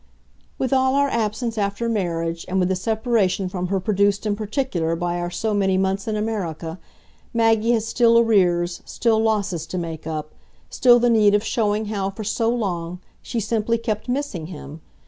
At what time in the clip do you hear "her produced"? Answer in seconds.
3.67-4.25